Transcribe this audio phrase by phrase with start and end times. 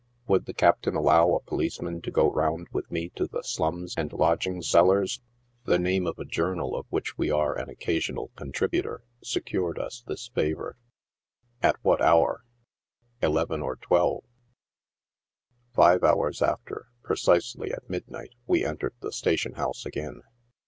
[0.27, 4.11] "Would the Captain allow a policeman to go round with me to the 'slums' and
[4.11, 5.21] lodging cellars?"
[5.65, 10.29] The name of a journal of which we are an occasional contributor secured us this
[10.29, 10.75] favor."
[11.69, 12.43] At what hour
[13.19, 14.23] V'• Eleven or twelve."
[15.75, 20.23] Five hours after, precisely at midnight, we entered the station house again.